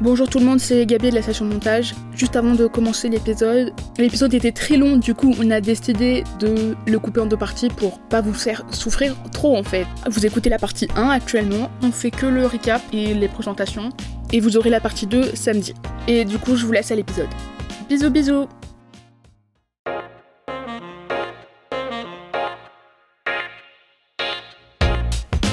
[0.00, 1.92] Bonjour tout le monde, c'est Gabi de la station de montage.
[2.14, 6.76] Juste avant de commencer l'épisode, l'épisode était très long, du coup on a décidé de
[6.86, 9.88] le couper en deux parties pour pas vous faire souffrir trop en fait.
[10.08, 13.88] Vous écoutez la partie 1 actuellement, on fait que le recap et les présentations,
[14.32, 15.74] et vous aurez la partie 2 samedi.
[16.06, 17.28] Et du coup je vous laisse à l'épisode.
[17.88, 18.46] Bisous bisous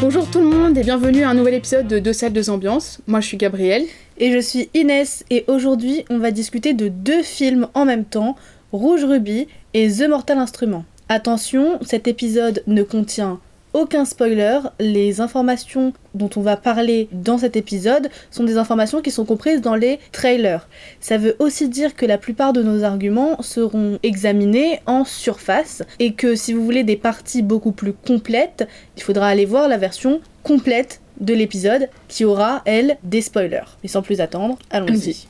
[0.08, 3.00] Bonjour tout le monde et bienvenue à un nouvel épisode de Deux salles, deux ambiances.
[3.08, 3.86] Moi je suis Gabrielle.
[4.20, 8.36] Et je suis Inès et aujourd'hui on va discuter de deux films en même temps,
[8.72, 10.86] Rouge Ruby et The Mortal Instrument.
[11.10, 13.40] Attention, cet épisode ne contient
[13.76, 19.12] aucun spoiler, les informations dont on va parler dans cet épisode sont des informations qui
[19.12, 20.68] sont comprises dans les trailers.
[21.02, 26.14] Ça veut aussi dire que la plupart de nos arguments seront examinés en surface et
[26.14, 30.22] que si vous voulez des parties beaucoup plus complètes, il faudra aller voir la version
[30.44, 33.78] complète de l'épisode qui aura, elle, des spoilers.
[33.84, 35.28] Mais sans plus attendre, allons-y.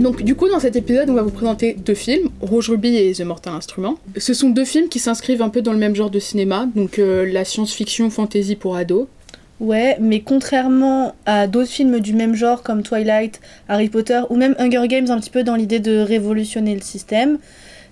[0.00, 3.12] Donc du coup dans cet épisode on va vous présenter deux films, Rouge Ruby et
[3.12, 3.98] The Mortal Instrument.
[4.16, 6.98] Ce sont deux films qui s'inscrivent un peu dans le même genre de cinéma, donc
[6.98, 9.08] euh, la science-fiction fantasy pour ados.
[9.60, 14.54] Ouais, mais contrairement à d'autres films du même genre comme Twilight, Harry Potter ou même
[14.58, 17.36] Hunger Games un petit peu dans l'idée de révolutionner le système,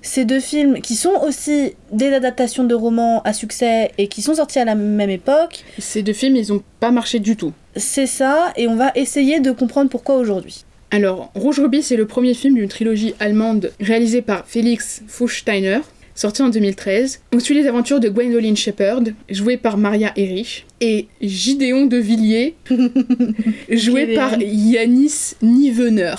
[0.01, 4.37] ces deux films qui sont aussi des adaptations de romans à succès et qui sont
[4.37, 5.63] sortis à la même époque.
[5.79, 7.53] Ces deux films ils ont pas marché du tout.
[7.77, 10.65] C'est ça et on va essayer de comprendre pourquoi aujourd'hui.
[10.91, 15.81] Alors, Rouge Ruby, c'est le premier film d'une trilogie allemande réalisée par Felix Fuchsteiner,
[16.15, 17.21] sorti en 2013.
[17.35, 22.55] On suit les aventures de Gwendoline Shepard, jouée par Maria Erich, et Gideon de Villiers,
[23.71, 26.15] joué par Yanis Nivener,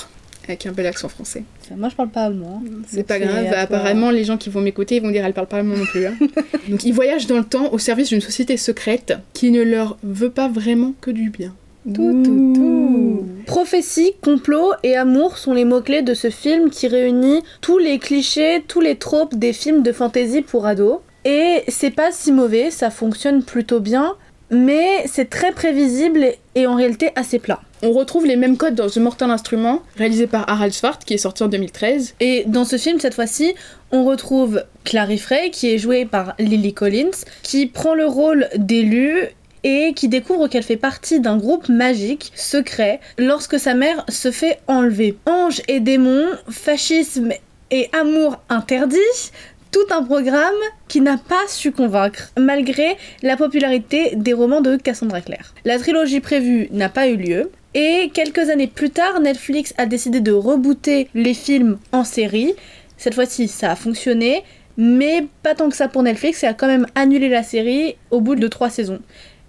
[0.47, 1.43] avec un bel accent français.
[1.75, 2.61] Moi, je parle pas allemand.
[2.87, 5.57] C'est pas grave, apparemment, les gens qui vont m'écouter, ils vont dire elle parle pas
[5.57, 6.05] allemand non plus.
[6.05, 6.13] hein.
[6.69, 10.31] Donc, ils voyagent dans le temps au service d'une société secrète qui ne leur veut
[10.31, 11.53] pas vraiment que du bien.
[11.85, 13.25] Tout, tout, tout.
[13.45, 18.63] Prophétie, complot et amour sont les mots-clés de ce film qui réunit tous les clichés,
[18.67, 20.99] tous les tropes des films de fantasy pour ados.
[21.25, 24.15] Et c'est pas si mauvais, ça fonctionne plutôt bien,
[24.51, 27.61] mais c'est très prévisible et en réalité assez plat.
[27.81, 31.17] On retrouve les mêmes codes dans The Mortal Instrument, réalisé par Harald Svart, qui est
[31.19, 32.15] sorti en 2013.
[32.19, 33.55] Et dans ce film, cette fois-ci,
[33.91, 39.29] on retrouve Clary Frey, qui est jouée par Lily Collins, qui prend le rôle d'élue
[39.63, 44.59] et qui découvre qu'elle fait partie d'un groupe magique secret lorsque sa mère se fait
[44.67, 45.17] enlever.
[45.25, 47.31] Ange et démons, fascisme
[47.71, 48.97] et amour interdit,
[49.71, 50.53] tout un programme
[50.87, 55.53] qui n'a pas su convaincre, malgré la popularité des romans de Cassandra Clare.
[55.65, 60.21] La trilogie prévue n'a pas eu lieu, et quelques années plus tard, Netflix a décidé
[60.21, 62.53] de rebooter les films en série.
[62.97, 64.43] Cette fois-ci, ça a fonctionné,
[64.75, 68.21] mais pas tant que ça pour Netflix, et a quand même annulé la série au
[68.21, 69.01] bout de trois saisons.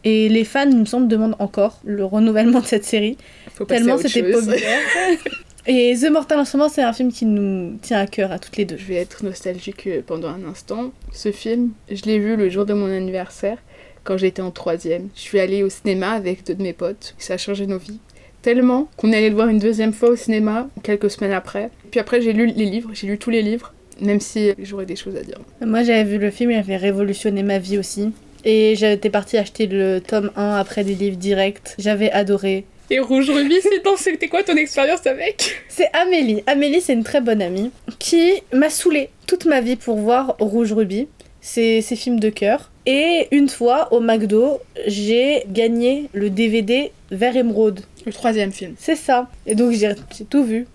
[0.04, 3.18] Et les fans, il me semble, demandent encore le renouvellement de cette série.
[3.54, 4.80] Faut Tellement c'était populaire.
[5.66, 8.64] Et The Mortal Instrument, c'est un film qui nous tient à cœur à toutes les
[8.64, 8.78] deux.
[8.78, 10.90] Je vais être nostalgique euh, pendant un instant.
[11.12, 13.58] Ce film, je l'ai vu le jour de mon anniversaire,
[14.02, 15.08] quand j'étais en troisième.
[15.14, 17.14] Je suis allée au cinéma avec deux de mes potes.
[17.18, 18.00] Ça a changé nos vies.
[18.40, 21.70] Tellement qu'on est allé le voir une deuxième fois au cinéma, quelques semaines après.
[21.90, 24.96] Puis après, j'ai lu les livres, j'ai lu tous les livres, même si j'aurais des
[24.96, 25.38] choses à dire.
[25.64, 28.12] Moi, j'avais vu le film, il avait révolutionné ma vie aussi.
[28.44, 31.74] Et j'étais partie acheter le tome 1 après des livres directs.
[31.78, 32.64] J'avais adoré.
[32.90, 35.56] Et Rouge Ruby, c'est dans- c'était quoi ton expérience avec?
[35.68, 36.42] C'est Amélie.
[36.46, 40.72] Amélie, c'est une très bonne amie qui m'a saoulée toute ma vie pour voir Rouge
[40.72, 41.06] Ruby.
[41.42, 42.70] C'est ses films de cœur.
[42.86, 47.80] Et une fois, au McDo, j'ai gagné le DVD Vert Émeraude.
[48.06, 48.74] Le troisième film.
[48.78, 49.28] C'est ça.
[49.46, 50.66] Et donc, j'ai j'ai tout vu.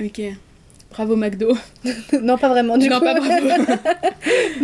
[0.00, 0.20] Ok.
[0.98, 1.56] Bravo McDo.
[2.22, 3.04] non, pas vraiment, du non, coup.
[3.04, 3.46] pas bravo.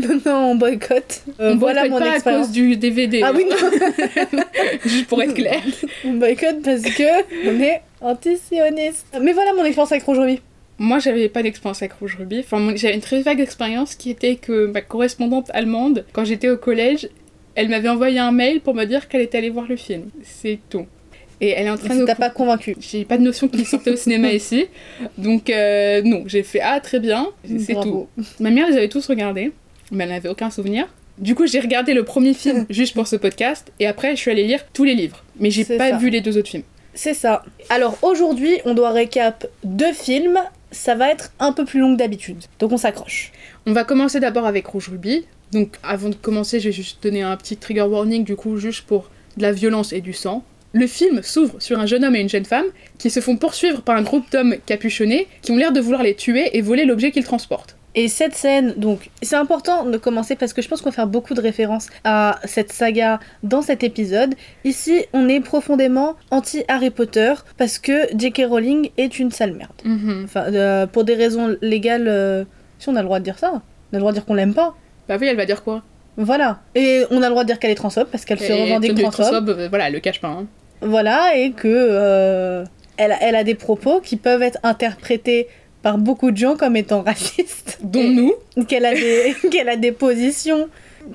[0.02, 1.22] non, non, on boycotte.
[1.38, 2.46] Euh, On voilà boycotte mon pas à expérience.
[2.46, 3.22] cause du DVD.
[3.22, 4.40] Ah oui, non.
[4.84, 5.62] Juste pour être clair.
[6.04, 9.06] on boycotte parce que on est anti-sioniste.
[9.22, 10.40] Mais voilà mon expérience avec Rouge Ruby.
[10.78, 12.40] Moi, j'avais pas d'expérience avec Rouge Ruby.
[12.40, 16.56] Enfin, j'avais une très vague expérience qui était que ma correspondante allemande, quand j'étais au
[16.56, 17.08] collège,
[17.54, 20.06] elle m'avait envoyé un mail pour me dire qu'elle était allée voir le film.
[20.24, 20.86] C'est tout.
[21.44, 22.04] Et elle est en train de.
[22.06, 22.74] t'a pas convaincu.
[22.80, 24.66] J'ai pas de notion qu'il sortait au cinéma ici.
[25.18, 27.28] Donc, euh, non, j'ai fait Ah, très bien.
[27.58, 28.08] C'est tout.
[28.40, 29.52] Ma mère les avait tous regardés,
[29.92, 30.86] mais elle n'avait aucun souvenir.
[31.18, 34.30] Du coup, j'ai regardé le premier film juste pour ce podcast, et après, je suis
[34.30, 35.22] allée lire tous les livres.
[35.38, 35.96] Mais j'ai pas ça.
[35.98, 36.64] vu les deux autres films.
[36.94, 37.44] C'est ça.
[37.68, 40.38] Alors aujourd'hui, on doit récap deux films.
[40.70, 42.38] Ça va être un peu plus long que d'habitude.
[42.58, 43.32] Donc on s'accroche.
[43.66, 45.24] On va commencer d'abord avec Rouge Ruby.
[45.52, 48.82] Donc, avant de commencer, je vais juste donner un petit trigger warning, du coup, juste
[48.82, 50.42] pour de la violence et du sang.
[50.74, 52.66] Le film s'ouvre sur un jeune homme et une jeune femme
[52.98, 56.14] qui se font poursuivre par un groupe d'hommes capuchonnés qui ont l'air de vouloir les
[56.14, 57.76] tuer et voler l'objet qu'ils transportent.
[57.96, 61.06] Et cette scène, donc, c'est important de commencer parce que je pense qu'on va faire
[61.06, 64.34] beaucoup de références à cette saga dans cet épisode.
[64.64, 68.46] Ici, on est profondément anti-Harry Potter parce que J.K.
[68.48, 69.70] Rowling est une sale merde.
[69.84, 70.22] Mhm.
[70.24, 72.44] Enfin, euh, pour des raisons légales, euh,
[72.80, 73.60] si on a le droit de dire ça, on a
[73.92, 74.74] le droit de dire qu'on l'aime pas.
[75.08, 75.84] Bah oui, elle va dire quoi?
[76.16, 76.62] Voilà.
[76.74, 79.24] Et on a le droit de dire qu'elle est transphobe parce qu'elle se revendique transphobe.
[79.24, 80.28] transphobes, euh, Voilà, elle le cache pas.
[80.28, 80.46] hein.
[80.80, 82.64] Voilà, et que euh,
[82.96, 85.48] elle, a- elle a des propos qui peuvent être interprétés
[85.82, 87.78] par beaucoup de gens comme étant racistes.
[87.82, 88.32] Dont nous,
[88.68, 90.68] Qu'elle a, des, qu'elle a des positions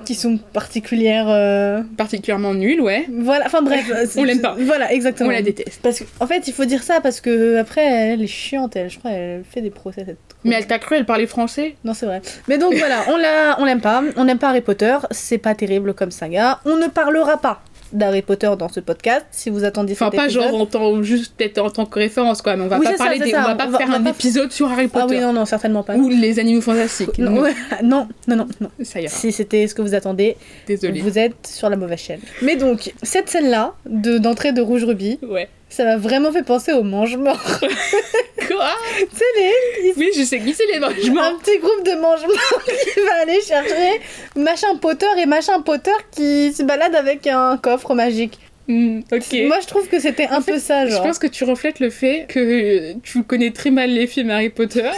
[0.04, 1.26] qui sont particulières.
[1.28, 3.06] euh, particulièrement nuls, ouais.
[3.12, 3.90] Voilà, enfin bref.
[4.16, 4.54] On l'aime pas.
[4.60, 5.28] Voilà, exactement.
[5.28, 5.80] On la déteste.
[5.82, 8.88] Parce qu'en en fait, il faut dire ça parce que après, elle est chiante, elle,
[8.88, 10.04] je crois, elle fait des procès.
[10.06, 12.22] cette- Mais elle t'a cru, elle parlait français Non, c'est vrai.
[12.46, 15.56] Mais donc voilà, on l'a, on l'aime pas, on n'aime pas Harry Potter, c'est pas
[15.56, 16.60] terrible comme saga.
[16.64, 17.60] On ne parlera pas
[17.92, 20.42] d'Harry Potter dans ce podcast si vous attendiez Enfin, cet pas épisode.
[20.44, 22.56] genre en tant, juste peut-être en tant que référence, quoi.
[22.56, 23.30] Mais on va Oui, pas ça, parler c'est des.
[23.32, 23.40] ça.
[23.40, 25.16] On va pas On va- faire va un pas- épisode sur Harry Ah Potter.
[25.16, 25.96] oui, non, non, certainement pas.
[25.96, 27.18] Ou les animaux fantastiques.
[27.18, 27.42] Non, Non,
[27.82, 28.70] non, non, non, non.
[28.84, 29.10] ça ira.
[29.10, 31.00] Si c'était ce que vous attendez, Désolée.
[31.00, 32.20] vous êtes sur la mauvaise chaîne.
[32.42, 35.48] Mais donc, cette scène-là, de, d'entrée de Rouge Ruby, Ouais.
[35.70, 37.40] Ça m'a vraiment fait penser au mange-mort.
[37.60, 41.22] Quoi tu sais, les, Oui, je sais qui c'est les mangements.
[41.22, 44.00] un petit groupe de mange-morts qui va aller chercher
[44.36, 48.38] machin Potter et machin Potter qui se balade avec un coffre magique.
[48.68, 49.00] Hmm.
[49.10, 51.80] Moi, je trouve que c'était un En fait, peu ça, Je pense que tu reflètes
[51.80, 54.82] le fait que tu connais très mal les films Harry Potter.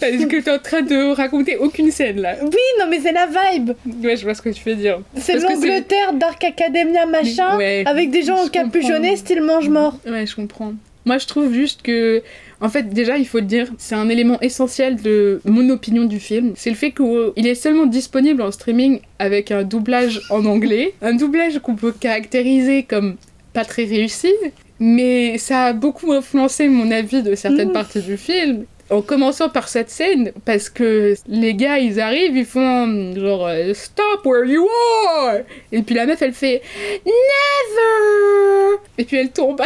[0.00, 2.36] Parce que t'es en train de raconter aucune scène là.
[2.42, 3.70] Oui, non, mais c'est la vibe.
[4.02, 5.00] Ouais, je vois ce que tu veux dire.
[5.16, 9.98] C'est l'Angleterre, Dark Academia, machin, Ouais, avec des gens encapuchonnés, style mange-mort.
[10.06, 10.74] Ouais, je comprends.
[11.06, 12.22] Moi, je trouve juste que,
[12.64, 16.18] en fait, déjà, il faut le dire, c'est un élément essentiel de mon opinion du
[16.18, 16.52] film.
[16.56, 20.94] C'est le fait qu'il est seulement disponible en streaming avec un doublage en anglais.
[21.02, 23.16] Un doublage qu'on peut caractériser comme
[23.52, 24.32] pas très réussi,
[24.80, 27.74] mais ça a beaucoup influencé mon avis de certaines Mhm.
[27.74, 28.64] parties du film.
[28.90, 33.72] En commençant par cette scène, parce que les gars ils arrivent, ils font genre euh,
[33.72, 34.68] Stop where you
[35.08, 35.38] are!
[35.72, 36.60] Et puis la meuf elle fait
[37.06, 38.78] Never!
[38.98, 39.62] Et puis elle tombe.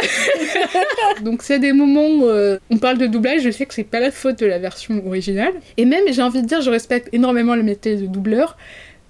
[1.21, 3.99] Donc c'est des moments où euh, on parle de doublage, je sais que c'est pas
[3.99, 5.53] la faute de la version originale.
[5.75, 8.57] Et même j'ai envie de dire, je respecte énormément le métier de doubleur,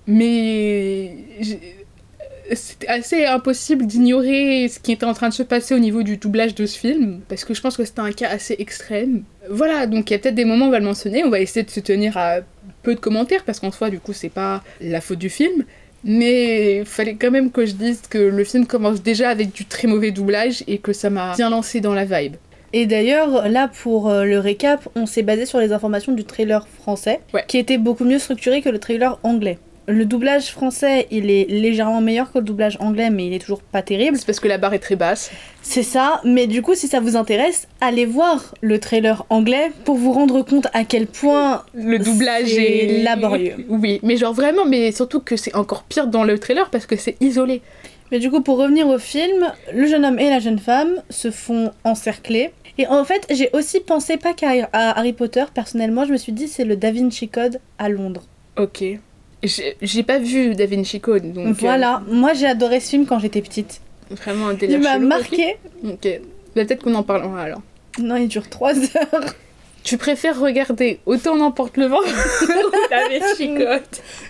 [0.07, 1.13] mais
[2.53, 6.17] c'était assez impossible d'ignorer ce qui était en train de se passer au niveau du
[6.17, 9.23] doublage de ce film, parce que je pense que c'était un cas assez extrême.
[9.49, 11.63] Voilà, donc il y a peut-être des moments, on va le mentionner, on va essayer
[11.63, 12.37] de se tenir à
[12.83, 15.63] peu de commentaires, parce qu'en soi, du coup, c'est pas la faute du film.
[16.03, 19.65] Mais il fallait quand même que je dise que le film commence déjà avec du
[19.65, 22.35] très mauvais doublage et que ça m'a bien lancé dans la vibe.
[22.71, 26.67] Et d'ailleurs, là, pour euh, le récap, on s'est basé sur les informations du trailer
[26.67, 27.43] français, Ouais.
[27.47, 29.57] qui était beaucoup mieux structuré que le trailer anglais.
[29.89, 33.63] Le doublage français, il est légèrement meilleur que le doublage anglais, mais il est toujours
[33.63, 34.17] pas terrible.
[34.17, 35.31] C'est parce que la barre est très basse.
[35.63, 39.95] C'est ça, mais du coup, si ça vous intéresse, allez voir le trailer anglais pour
[39.95, 43.65] vous rendre compte à quel point Le doublage est laborieux.
[43.67, 46.95] Oui, mais genre vraiment, mais surtout que c'est encore pire dans le trailer parce que
[46.95, 47.63] c'est isolé.
[48.11, 51.31] Mais du coup, pour revenir au film, le jeune homme et la jeune femme se
[51.31, 52.51] font encercler.
[52.77, 56.47] Et en fait, j'ai aussi pensé pas qu'à Harry Potter, personnellement, je me suis dit
[56.47, 58.27] c'est le Da Vinci Code à Londres.
[58.55, 58.83] Ok.
[59.43, 61.47] J'ai j'ai pas vu Da Vinci Code, donc.
[61.47, 63.79] euh, voilà, moi j'ai adoré ce film quand j'étais petite.
[64.11, 65.55] vraiment un délire Il m'a marqué.
[65.85, 66.07] Ok.
[66.55, 67.61] Bah, Peut-être qu'on en parlera alors.
[67.99, 69.33] Non, il dure 3 heures.
[69.83, 71.99] Tu préfères regarder Autant n'emporte le vent
[72.41, 73.81] ou Da Vinci Code?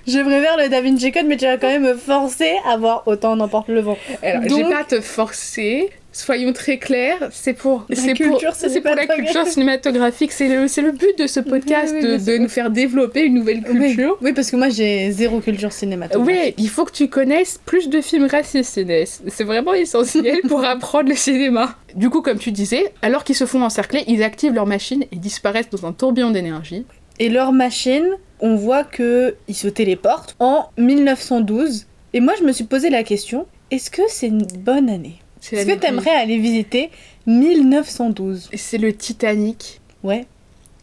[0.08, 3.04] Je préfère le Da Vinci Code, mais tu vas quand même me forcer à voir
[3.08, 3.98] autant n'emporte le vent.
[4.22, 5.90] Alors, je Donc- vais pas te forcer.
[6.12, 9.26] Soyons très clairs, c'est pour, La pour, culture c'est pour la cinématographique.
[9.26, 10.32] culture cinématographique.
[10.32, 13.62] C'est le, le but de ce podcast oui, de, de nous faire développer une nouvelle
[13.62, 14.18] culture.
[14.22, 16.44] Oui, parce que moi j'ai zéro culture cinématographique.
[16.48, 19.22] Oui, il faut que tu connaisses plus de films racistes, Inès.
[19.28, 21.76] C'est vraiment essentiel pour apprendre le cinéma.
[21.96, 25.16] Du coup, comme tu disais, alors qu'ils se font encercler, ils activent leur machine et
[25.16, 26.86] disparaissent dans un tourbillon d'énergie.
[27.20, 28.08] Et leur machine,
[28.40, 31.86] on voit que ils se téléportent en 1912.
[32.14, 35.20] Et moi, je me suis posé la question est-ce que c'est une bonne année?
[35.52, 36.90] Est-ce que t'aimerais aller visiter
[37.28, 40.26] 1912 C'est le Titanic Ouais.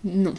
[0.04, 0.34] Non.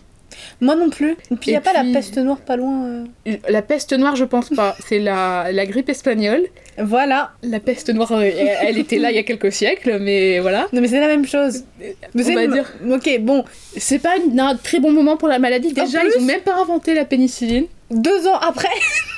[0.61, 1.15] Moi non plus.
[1.31, 4.15] Et puis, Et y a pas la peste noire pas loin euh La peste noire,
[4.15, 4.75] je pense pas.
[4.87, 6.43] C'est la, la grippe espagnole.
[6.77, 7.31] Voilà.
[7.41, 10.67] La peste noire, euh, elle, elle était là il y a quelques siècles, mais voilà.
[10.73, 11.63] Non, mais c'est la même chose.
[11.79, 12.71] Mais On c'est va dire.
[12.87, 13.43] Ok, bon.
[13.77, 15.73] C'est pas un très bon moment pour la maladie.
[15.73, 17.65] Déjà, ils ont même pas inventé la pénicilline.
[17.91, 18.67] Deux ans après.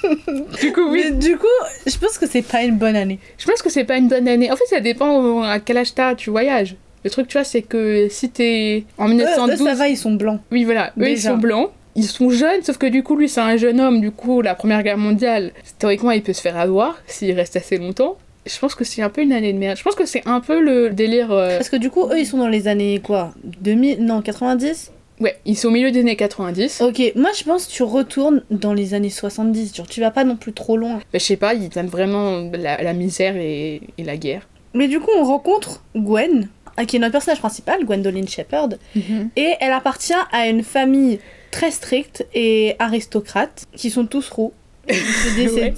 [0.62, 1.04] Du coup, oui.
[1.06, 1.46] Mais du coup,
[1.86, 3.20] je pense que c'est pas une bonne année.
[3.38, 4.52] Je pense que c'est pas une bonne année.
[4.52, 6.76] En fait, ça dépend à quel âge t'as, tu voyages.
[7.04, 9.68] Le truc, tu vois, c'est que si t'es en Eux, eux, 1912.
[9.68, 10.40] ça va, ils sont blancs.
[10.52, 10.92] Oui, voilà.
[11.00, 11.70] Eux, ils sont blancs.
[11.96, 14.00] Ils sont jeunes, sauf que du coup, lui, c'est un jeune homme.
[14.00, 17.78] Du coup, la première guerre mondiale, théoriquement, il peut se faire avoir s'il reste assez
[17.78, 18.18] longtemps.
[18.46, 19.78] Je pense que c'est un peu une année de merde.
[19.78, 21.32] Je pense que c'est un peu le délire.
[21.32, 23.32] euh, Parce que du coup, eux, ils sont dans les années quoi?
[23.44, 26.82] 2000 Non, 90 Ouais, ils sont au milieu des années 90.
[26.82, 30.24] Ok, moi je pense que tu retournes dans les années 70, genre tu vas pas
[30.24, 30.96] non plus trop loin.
[30.98, 34.48] Bah, je sais pas, ils aiment vraiment la, la misère et, et la guerre.
[34.74, 36.48] Mais du coup, on rencontre Gwen,
[36.80, 38.70] euh, qui est notre personnage principal, Gwendoline Shepard,
[39.36, 41.20] et elle appartient à une famille
[41.52, 44.54] très stricte et aristocrate, qui sont tous roux.
[44.88, 45.74] C'est Ouais.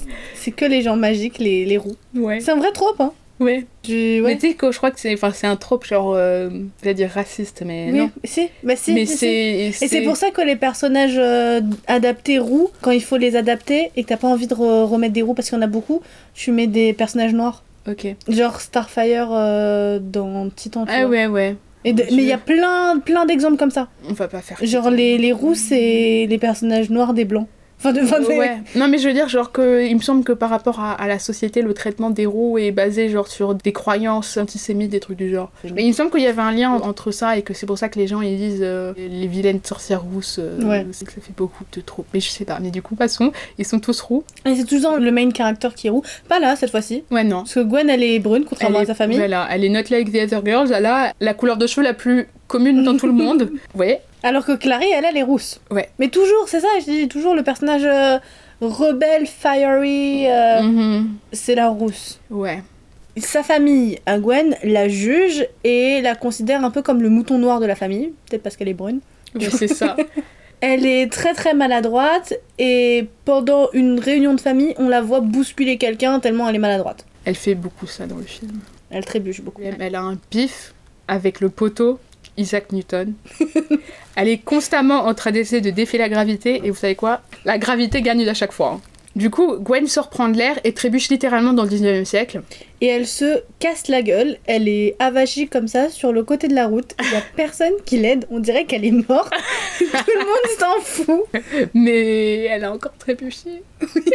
[0.56, 1.96] Que les gens magiques, les, les roux.
[2.14, 2.40] Ouais.
[2.40, 3.12] C'est un vrai trope, hein.
[3.42, 3.64] Ouais.
[3.88, 6.48] Mais tu sais que je crois que c'est enfin, c'est un trope genre, euh,
[6.80, 8.10] je vais dire raciste, mais Oui, non.
[8.24, 9.26] si, bah si, mais si.
[9.26, 13.90] Et c'est pour ça que les personnages euh, adaptés roux, quand il faut les adapter
[13.96, 15.66] et que t'as pas envie de re- remettre des roux parce qu'il y en a
[15.66, 16.00] beaucoup,
[16.34, 17.64] tu mets des personnages noirs.
[17.88, 18.06] Ok.
[18.28, 20.84] Genre Starfire euh, dans Titan.
[20.88, 21.10] Ah vois.
[21.10, 21.56] ouais, ouais.
[21.84, 23.88] Et de- Je- Mais il y a plein, plein d'exemples comme ça.
[24.08, 24.56] On va pas faire.
[24.62, 27.48] Genre les, les roux, c'est les personnages noirs des blancs.
[27.84, 28.58] Enfin, de, Ouais.
[28.76, 31.08] Non, mais je veux dire, genre, que, il me semble que par rapport à, à
[31.08, 35.18] la société, le traitement des roues est basé, genre, sur des croyances antisémites, des trucs
[35.18, 35.50] du genre.
[35.74, 37.78] Mais il me semble qu'il y avait un lien entre ça et que c'est pour
[37.78, 40.86] ça que les gens, ils disent euh, les vilaines sorcières rousses, euh, Ouais.
[40.92, 42.04] c'est que ça fait beaucoup de trop.
[42.14, 42.58] Mais je sais pas.
[42.60, 43.32] Mais du coup, passons.
[43.58, 44.22] Ils sont tous roux.
[44.46, 46.02] Et c'est toujours le main character qui est roux.
[46.28, 47.02] Pas là, cette fois-ci.
[47.10, 47.38] Ouais, non.
[47.38, 49.18] Parce que Gwen, elle est brune, contrairement à sa famille.
[49.18, 50.70] Voilà, elle est not like the other girls.
[50.72, 53.50] Elle a la couleur de cheveux la plus commune dans tout le monde.
[53.74, 54.00] Ouais.
[54.22, 55.60] Alors que Clary, elle, elle est rousse.
[55.70, 55.88] Ouais.
[55.98, 58.18] Mais toujours, c'est ça, je dis toujours le personnage euh,
[58.60, 61.08] rebelle, fiery, euh, Mhm.
[61.32, 62.20] c'est la rousse.
[62.30, 62.62] Ouais.
[63.18, 67.60] Sa famille, à Gwen, la juge et la considère un peu comme le mouton noir
[67.60, 69.00] de la famille, peut-être parce qu'elle est brune.
[69.34, 69.96] Ouais, c'est ça.
[70.64, 75.76] Elle est très très maladroite et pendant une réunion de famille, on la voit bousculer
[75.76, 77.04] quelqu'un tellement elle est maladroite.
[77.24, 78.60] Elle fait beaucoup ça dans le film.
[78.88, 79.60] Elle trébuche beaucoup.
[79.64, 80.72] Elle, elle a un pif
[81.08, 81.98] avec le poteau
[82.36, 83.14] Isaac Newton.
[84.16, 87.20] elle est constamment en train d'essayer de défier la gravité et vous savez quoi?
[87.44, 88.72] La gravité gagne à chaque fois.
[88.76, 88.80] hein.
[89.14, 92.40] Du coup, Gwen sort prendre l'air et trébuche littéralement dans le 19e siècle.
[92.80, 96.54] Et elle se casse la gueule, elle est avachie comme ça sur le côté de
[96.54, 96.94] la route.
[96.98, 99.30] Il y a personne qui l'aide, on dirait qu'elle est morte.
[99.78, 101.24] Tout le monde s'en fout.
[101.74, 103.62] Mais elle a encore trébuché.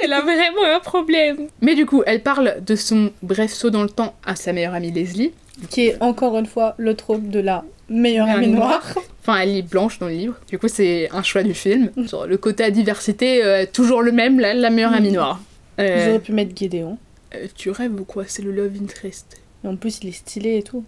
[0.04, 1.46] elle a vraiment un problème.
[1.62, 4.74] Mais du coup, elle parle de son bref saut dans le temps à sa meilleure
[4.74, 5.32] amie Leslie.
[5.70, 8.84] Qui est encore une fois le trope de la meilleure amie noire.
[9.22, 10.36] Enfin, elle est blanche dans le livre.
[10.50, 11.92] Du coup, c'est un choix du film.
[11.98, 15.42] Genre, le côté à diversité, euh, toujours le même, là, la meilleure amie noire.
[15.80, 16.98] Euh, J'aurais pu mettre Gideon.
[17.36, 18.24] euh, tu rêves ou quoi?
[18.28, 19.38] C'est le love interest.
[19.64, 20.84] Et en plus, il est stylé et tout.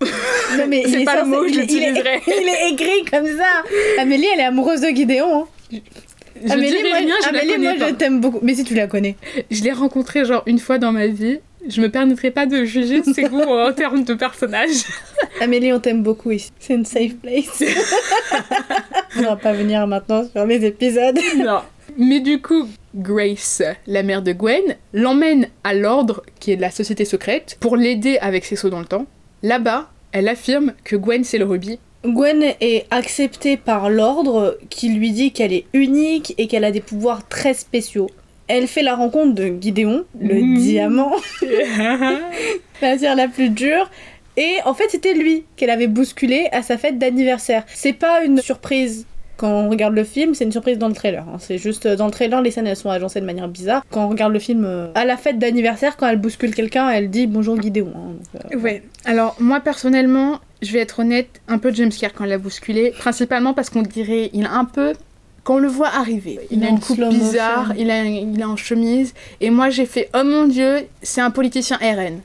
[0.00, 2.20] non, mais il C'est est pas le mot, il est- il est- l'utiliserai.
[2.26, 3.62] Il est écrit comme ça.
[4.00, 5.44] Amélie, elle est amoureuse de Gideon.
[5.72, 5.78] hein.
[6.44, 7.88] Je Amélie, moi, rien, je la Amélie, connais moi pas.
[7.88, 8.40] je t'aime beaucoup.
[8.42, 9.16] Mais si tu la connais.
[9.50, 11.38] Je l'ai rencontré genre une fois dans ma vie.
[11.68, 14.84] Je me permettrai pas de juger ses goûts en termes de personnage.
[15.40, 16.52] Amélie, on t'aime beaucoup ici.
[16.58, 17.62] C'est une safe place.
[19.18, 21.18] on va pas venir maintenant sur les épisodes.
[21.36, 21.60] non.
[21.98, 26.70] Mais du coup, Grace, la mère de Gwen, l'emmène à l'ordre, qui est de la
[26.70, 29.06] société secrète, pour l'aider avec ses sauts dans le temps.
[29.42, 31.78] Là-bas, elle affirme que Gwen c'est le rubis.
[32.04, 36.80] Gwen est acceptée par l'ordre qui lui dit qu'elle est unique et qu'elle a des
[36.80, 38.08] pouvoirs très spéciaux.
[38.48, 41.12] Elle fait la rencontre de Gideon, le diamant,
[42.82, 43.90] la pierre la plus dure.
[44.36, 47.64] Et en fait, c'était lui qu'elle avait bousculé à sa fête d'anniversaire.
[47.72, 49.06] C'est pas une surprise
[49.38, 51.22] quand on regarde le film, c'est une surprise dans le trailer.
[51.28, 51.36] hein.
[51.38, 53.84] C'est juste euh, dans le trailer, les scènes elles sont agencées de manière bizarre.
[53.90, 57.10] Quand on regarde le film euh, à la fête d'anniversaire, quand elle bouscule quelqu'un, elle
[57.10, 57.92] dit bonjour Gideon.
[57.94, 58.38] hein.
[58.54, 58.82] Euh, Ouais.
[59.04, 62.92] Alors, moi personnellement, je vais être honnête, un peu de jumpscare quand elle l'a bousculé.
[62.98, 64.94] Principalement parce qu'on dirait, il a un peu.
[65.46, 68.56] Quand on le voit arriver, il a une coupe bizarre, il a, il a en
[68.56, 72.18] chemise, et moi j'ai fait oh mon dieu, c'est un politicien RN.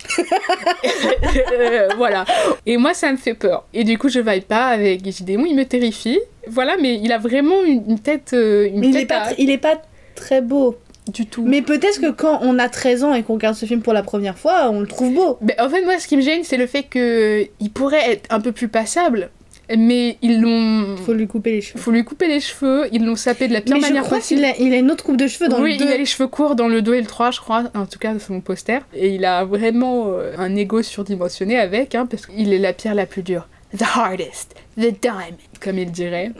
[1.53, 2.25] Euh, voilà.
[2.65, 3.65] Et moi ça me fait peur.
[3.75, 6.19] Et du coup je vaille pas avec Gideon, il me terrifie.
[6.47, 9.15] Voilà, mais il a vraiment une, une tête, euh, une Mais il est, tête pas
[9.21, 9.79] à- tr- il est pas
[10.15, 10.75] très beau.
[11.13, 11.43] du tout.
[11.45, 14.01] Mais peut-être que quand on a 13 ans et qu'on regarde ce film pour la
[14.01, 15.37] première fois, on le trouve beau.
[15.41, 18.25] Ben, en fait, moi, ce qui me gêne, c'est le fait que il pourrait être
[18.33, 19.29] un peu plus passable,
[19.77, 20.95] mais ils l'ont.
[20.97, 21.79] Il faut lui couper les cheveux.
[21.79, 24.17] Faut lui couper les cheveux, ils l'ont sapé de la pire Mais je manière crois
[24.17, 24.41] possible.
[24.41, 25.85] qu'il a, il a une autre coupe de cheveux dans oui, le 2.
[25.85, 27.99] il a les cheveux courts dans le 2 et le 3, je crois, en tout
[27.99, 28.79] cas sur mon poster.
[28.93, 32.95] Et il a vraiment euh, un ego surdimensionné avec, hein, parce qu'il est la pierre
[32.95, 33.47] la plus dure.
[33.77, 36.31] The hardest, the diamond, comme il dirait.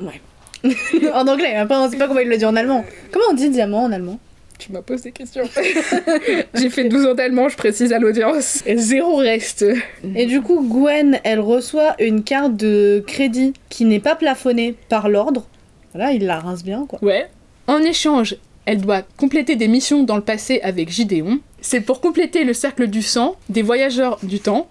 [1.13, 2.85] en anglais, après on sait pas comment il le dit en allemand.
[3.11, 4.19] Comment on dit diamant en allemand?
[4.61, 5.41] Tu m'as posé des questions.
[6.53, 8.61] J'ai fait 12 ans d'allemand, je précise à l'audience.
[8.67, 9.65] Et Zéro reste.
[10.15, 15.09] Et du coup, Gwen, elle reçoit une carte de crédit qui n'est pas plafonnée par
[15.09, 15.47] l'ordre.
[15.95, 16.99] Voilà, il la rince bien quoi.
[17.01, 17.27] Ouais.
[17.65, 18.35] En échange,
[18.67, 21.39] elle doit compléter des missions dans le passé avec Gideon.
[21.59, 24.67] C'est pour compléter le cercle du sang des voyageurs du temps.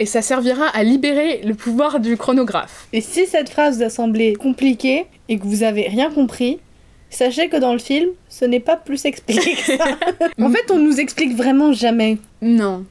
[0.00, 2.88] Et ça servira à libérer le pouvoir du chronographe.
[2.94, 6.60] Et si cette phrase vous a semblé compliquée et que vous avez rien compris,
[7.14, 9.84] sachez que dans le film, ce n'est pas plus expliqué que ça.
[10.40, 12.18] en fait, on nous explique vraiment jamais.
[12.42, 12.84] Non.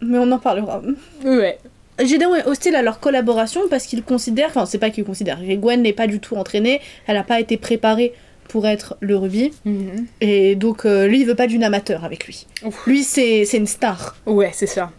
[0.00, 0.82] Mais on en parlera.
[1.24, 1.58] Ouais.
[2.02, 5.80] Gideon est hostile à leur collaboration parce qu'il considère, enfin c'est pas qu'il considère, Gwen
[5.80, 8.12] n'est pas du tout entraînée, elle n'a pas été préparée
[8.48, 10.06] pour être le rubis, Mhm.
[10.20, 12.46] et donc euh, lui il veut pas d'une amateur avec lui.
[12.64, 12.84] Ouf.
[12.88, 14.16] Lui c'est c'est une star.
[14.26, 14.90] Ouais, c'est ça.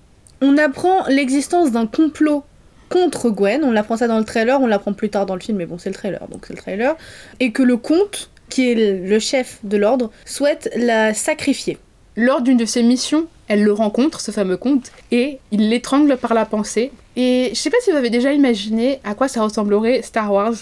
[0.42, 2.46] On apprend l'existence d'un complot
[2.88, 5.58] contre Gwen, on apprend ça dans le trailer, on l'apprend plus tard dans le film,
[5.58, 6.96] mais bon c'est le trailer, donc c'est le trailer,
[7.42, 11.78] et que le comte, qui est le chef de l'ordre, souhaite la sacrifier.
[12.16, 16.34] Lors d'une de ses missions, elle le rencontre, ce fameux comte, et il l'étrangle par
[16.34, 16.92] la pensée.
[17.16, 20.54] Et je sais pas si vous avez déjà imaginé à quoi ça ressemblerait Star Wars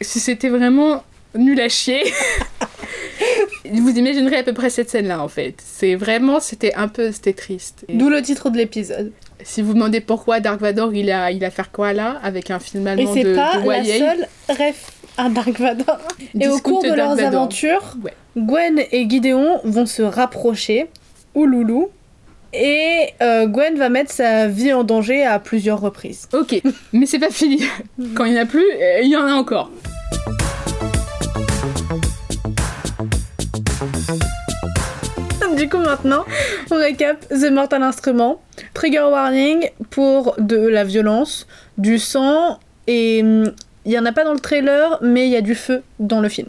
[0.00, 1.02] si c'était vraiment
[1.34, 2.02] nul à chier.
[3.72, 5.54] vous imaginerez à peu près cette scène-là en fait.
[5.64, 7.84] C'est vraiment, c'était un peu, c'était triste.
[7.88, 9.12] Et D'où le titre de l'épisode.
[9.42, 12.58] si vous demandez pourquoi Dark Vador il a, il a faire quoi là avec un
[12.58, 15.98] film Et allemand c'est de, pas de la seule ref à Dark Vador.
[16.38, 17.40] Et au cours de Dark leurs Vador.
[17.42, 18.14] aventures, Ouais.
[18.36, 20.86] Gwen et Gideon vont se rapprocher,
[21.34, 21.90] ou loulou,
[22.54, 26.28] et euh, Gwen va mettre sa vie en danger à plusieurs reprises.
[26.32, 26.60] Ok,
[26.92, 27.62] mais c'est pas fini.
[28.14, 29.70] Quand il n'y en a plus, euh, il y en a encore.
[35.56, 36.24] Du coup maintenant,
[36.70, 38.40] on récap The Mortal Instrument.
[38.74, 41.46] Trigger warning pour de la violence,
[41.78, 43.52] du sang, et hum,
[43.84, 46.20] il y en a pas dans le trailer, mais il y a du feu dans
[46.20, 46.48] le film.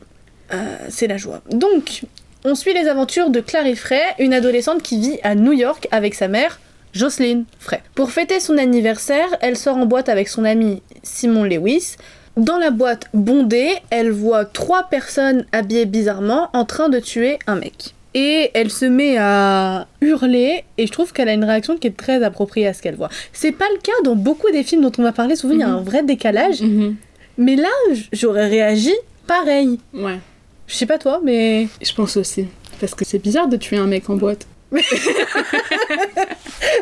[0.53, 0.57] Euh,
[0.89, 1.41] c'est la joie.
[1.49, 2.03] Donc,
[2.45, 6.13] on suit les aventures de Clary Frey, une adolescente qui vit à New York avec
[6.13, 6.59] sa mère,
[6.93, 7.81] Jocelyn Frey.
[7.95, 11.95] Pour fêter son anniversaire, elle sort en boîte avec son ami Simon Lewis.
[12.37, 17.55] Dans la boîte bondée, elle voit trois personnes habillées bizarrement en train de tuer un
[17.55, 17.93] mec.
[18.15, 21.97] Et elle se met à hurler, et je trouve qu'elle a une réaction qui est
[21.97, 23.09] très appropriée à ce qu'elle voit.
[23.33, 25.63] C'est pas le cas dans beaucoup des films dont on va parler, souvent il y
[25.63, 25.73] a Mhm.
[25.77, 26.95] un vrai décalage, Mhm.
[27.37, 27.69] Mais là
[28.11, 28.93] j'aurais réagi
[29.27, 29.79] pareil.
[29.93, 30.19] Ouais,
[30.67, 31.67] Je sais pas toi, mais.
[31.81, 32.47] je pense aussi.
[32.79, 34.47] Parce que c'est bizarre de tuer un mec en boîte.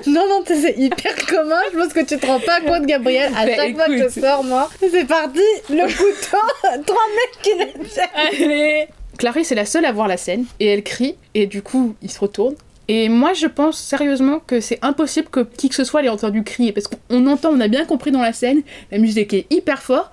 [0.08, 3.32] Non, non, c'est hyper commun, je pense que tu te rends pas compte, Gabriel.
[3.36, 5.40] À Bah, chaque fois que je sors, moi, c'est parti,
[5.70, 8.04] le couteau, trois mecs qui tirent.
[8.16, 11.96] Allez Clarisse est la seule à voir la scène, et elle crie, et du coup,
[12.02, 12.56] il se retourne.
[12.88, 16.44] Et moi, je pense sérieusement que c'est impossible que qui que ce soit l'ait entendu
[16.44, 19.82] crier, parce qu'on entend, on a bien compris dans la scène, la musique est hyper
[19.84, 20.12] forte,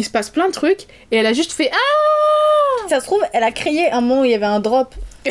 [0.00, 0.82] il se passe plein de trucs,
[1.12, 4.24] et elle a juste fait Ah Ça se trouve, elle a crié un moment où
[4.24, 4.94] il y avait un drop.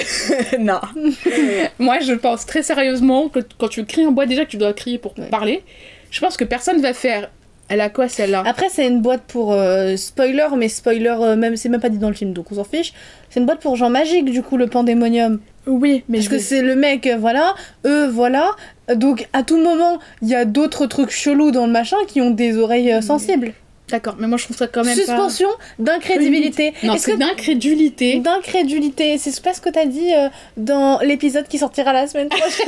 [0.59, 0.79] Non
[1.79, 4.73] Moi, je pense très sérieusement que quand tu cries en boîte, déjà que tu dois
[4.73, 5.25] crier pour Ouais.
[5.29, 5.63] parler,
[6.11, 7.29] je pense que personne va faire.
[7.71, 8.43] Elle a quoi celle-là?
[8.47, 11.99] Après, c'est une boîte pour euh, spoiler, mais spoiler, euh, même, c'est même pas dit
[11.99, 12.93] dans le film, donc on s'en fiche.
[13.29, 15.39] C'est une boîte pour gens magiques, du coup, le pandémonium.
[15.67, 17.53] Oui, mais Parce je que vais- c'est le mec, euh, voilà,
[17.85, 18.55] eux, voilà.
[18.95, 22.31] Donc, à tout moment, il y a d'autres trucs chelous dans le machin qui ont
[22.31, 23.53] des oreilles sensibles.
[23.89, 25.49] D'accord, mais moi je trouve ça quand même Suspension
[25.79, 26.73] d'incrédibilité.
[26.73, 26.87] pas...
[26.87, 28.19] Non, c'est que d'incrédulité.
[28.19, 29.17] d'incrédulité.
[29.17, 32.67] C'est pas ce que t'as dit euh, dans l'épisode qui sortira la semaine prochaine,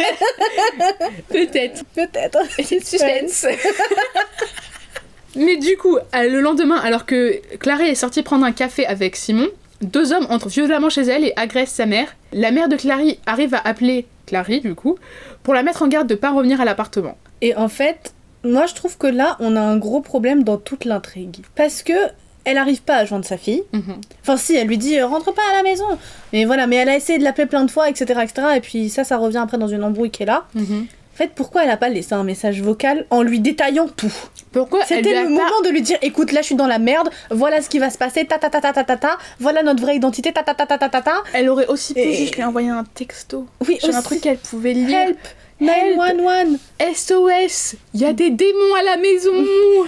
[1.29, 1.83] Peut-être.
[1.95, 2.39] peut-être.
[2.63, 3.45] Suspense.
[5.35, 9.15] Mais du coup, euh, le lendemain, alors que Clarée est sortie prendre un café avec
[9.15, 9.47] Simon,
[9.81, 12.15] deux hommes entrent violemment chez elle et agressent sa mère.
[12.33, 14.97] La mère de Clary arrive à appeler Clary, du coup,
[15.43, 17.17] pour la mettre en garde de pas revenir à l'appartement.
[17.41, 20.85] Et en fait, moi je trouve que là, on a un gros problème dans toute
[20.85, 21.37] l'intrigue.
[21.55, 21.93] Parce que
[22.43, 23.61] elle arrive pas à joindre sa fille.
[24.23, 25.85] Enfin, si, elle lui dit euh, rentre pas à la maison.
[26.33, 28.47] Mais voilà, mais elle a essayé de l'appeler plein de fois, etc., etc.
[28.55, 30.45] Et puis ça, ça revient après dans une embrouille qui est là.
[31.13, 34.11] En fait, pourquoi elle a pas laissé un message vocal en lui détaillant tout?
[34.53, 37.09] Pourquoi C'était le pas- moment de lui dire écoute, là je suis dans la merde,
[37.29, 39.81] voilà ce qui va se passer, ta ta ta ta ta ta ta, voilà notre
[39.83, 41.13] vraie identité, ta ta ta ta ta ta ta.
[41.33, 43.45] Elle aurait aussi pu Et- juste lui envoyer un texto.
[43.67, 44.03] Oui, Sur un aussi.
[44.07, 44.97] truc qu'elle pouvait lire.
[45.09, 45.17] Help
[45.61, 46.57] 911
[46.95, 49.31] SOS Il y a des démons à la maison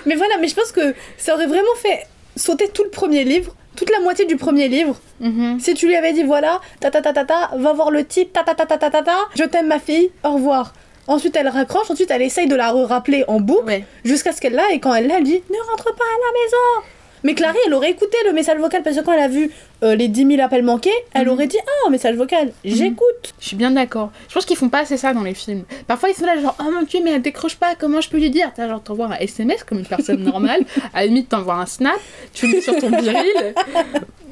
[0.06, 2.06] Mais voilà, mais je pense que ça aurait vraiment fait
[2.36, 4.96] sauter tout le premier livre, toute la moitié du premier livre.
[5.20, 5.60] Mhm.
[5.60, 8.32] Si tu lui avais dit voilà, ta ta ta ta ta, va voir le type,
[8.34, 10.74] ta ta ta ta ta ta ta, je t'aime ma fille, au revoir.
[11.08, 13.86] Ensuite elle raccroche, ensuite elle essaye de la rappeler en boucle Ouais.
[14.06, 16.32] jusqu'à ce qu'elle l'a et quand elle l'a, elle dit ne rentre pas à la
[16.44, 16.88] maison.
[17.24, 19.50] Mais Clary, elle aurait écouté le message vocal parce que quand elle a vu
[19.84, 21.34] euh, les 10 000 appels manqués, elle Mhm.
[21.34, 23.34] aurait dit ah, message vocal, j'écoute.
[23.40, 24.12] Je suis bien d'accord.
[24.28, 25.64] Je pense qu'ils font pas assez ça dans les films.
[25.88, 28.18] Parfois ils sont là genre oh mon dieu mais elle décroche pas, comment je peux
[28.18, 28.52] lui dire?
[28.56, 30.62] T'as genre t'envoies un SMS comme une personne normale,
[30.94, 32.00] à la limite t'envoies un snap,
[32.34, 33.54] tu le mets sur ton biril.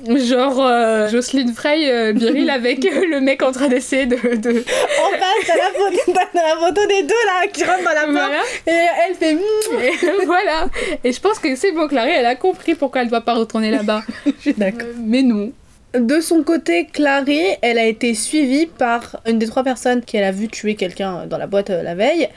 [0.07, 2.13] Genre euh, Jocelyne Frey euh,
[2.49, 4.49] avec euh, le mec en train d'essayer de, de...
[4.49, 8.01] En face, t'as la, photo, t'as la photo des deux là qui rentrent dans la
[8.01, 8.41] porte Voilà.
[8.67, 9.33] et elle fait.
[9.33, 10.67] Et voilà.
[11.03, 13.71] Et je pense que c'est bon, Clarisse, elle a compris pourquoi elle doit pas retourner
[13.71, 14.03] là-bas.
[14.25, 14.87] Je suis d'accord.
[14.87, 15.51] Euh, mais non.
[15.93, 20.31] De son côté, Clary, elle a été suivie par une des trois personnes qu'elle a
[20.31, 22.29] vu tuer quelqu'un dans la boîte euh, la veille.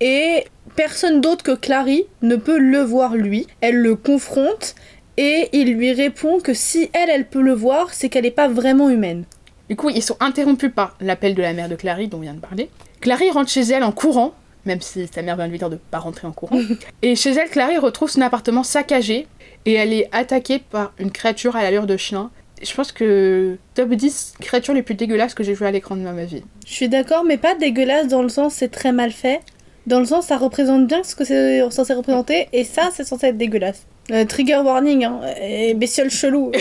[0.00, 3.46] Et personne d'autre que Clary ne peut le voir lui.
[3.60, 4.74] Elle le confronte
[5.16, 8.48] et il lui répond que si elle, elle peut le voir, c'est qu'elle n'est pas
[8.48, 9.24] vraiment humaine.
[9.68, 12.34] Du coup, ils sont interrompus par l'appel de la mère de Clary dont on vient
[12.34, 12.68] de parler.
[13.00, 15.76] Clary rentre chez elle en courant même si sa mère vient de lui dire de
[15.76, 16.58] pas rentrer en courant.
[17.02, 19.26] et chez elle, Clary retrouve son appartement saccagé
[19.66, 22.30] et elle est attaquée par une créature à l'allure de chien.
[22.62, 26.02] Je pense que top 10 créatures les plus dégueulasses que j'ai vues à l'écran de
[26.02, 26.42] ma vie.
[26.66, 29.40] Je suis d'accord, mais pas dégueulasse dans le sens c'est très mal fait.
[29.86, 33.26] Dans le sens ça représente bien ce que c'est censé représenter et ça c'est censé
[33.26, 33.86] être dégueulasse.
[34.10, 36.52] Euh, trigger warning, hein, et bestiole chelou.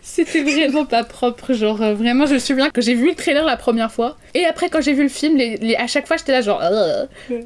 [0.00, 3.44] C'était vraiment pas propre, genre euh, vraiment je me souviens que j'ai vu le trailer
[3.44, 6.16] la première fois et après quand j'ai vu le film, les, les- à chaque fois
[6.16, 7.04] j'étais là genre euh,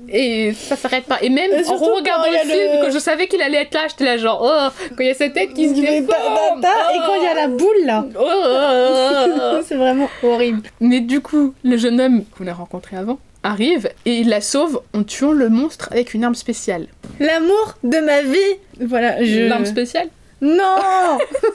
[0.09, 2.99] et ça s'arrête pas et même Et en regardant quand le film le- que je
[2.99, 5.53] savais qu'il allait être là, j'étais là genre oh quand il y a cette tête
[5.55, 8.05] qui se Ta- ta- déforme ta- Et quand il y a la boule là.
[8.15, 9.61] oh, oh, oh.
[9.67, 10.63] c'est vraiment horrible.
[10.81, 14.81] Mais du coup, le jeune homme qu'on a rencontré avant arrive et il la sauve
[14.93, 16.87] en tuant le monstre avec une arme spéciale.
[17.21, 18.59] L'amour de ma vie.
[18.81, 19.47] Voilà, je.
[19.47, 20.09] Une arme spéciale?
[20.41, 20.77] Non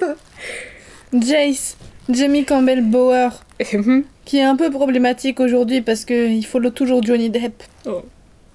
[1.13, 1.77] Jace,
[2.09, 3.29] Jamie Campbell Bower,
[3.73, 4.03] Mhm.
[4.25, 7.63] qui est un peu problématique aujourd'hui parce qu'il follow toujours Johnny Depp.
[7.85, 8.01] Oh.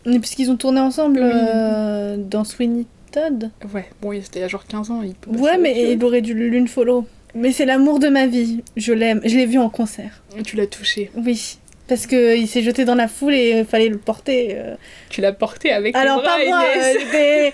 [0.04, 1.30] Puisqu'ils ont tourné ensemble Oui.
[1.32, 3.50] euh, dans Sweeney Todd.
[3.74, 5.02] Ouais, bon, il c'était il y a genre 15 ans.
[5.02, 7.04] Il peut Ouais, mais il aurait dû l'une follow.
[7.34, 8.62] Mais c'est l'amour de ma vie.
[8.76, 9.20] Je l'aime.
[9.24, 10.22] Je l'ai vu en concert.
[10.44, 11.10] Tu l'as touché.
[11.16, 11.58] Oui.
[11.88, 14.56] Parce qu'il s'est jeté dans la foule et il fallait le porter.
[14.56, 14.74] euh.
[15.08, 16.64] Tu l'as porté avec tes Alors, bras, pas moi.
[16.74, 16.96] Inès.
[17.14, 17.50] euh,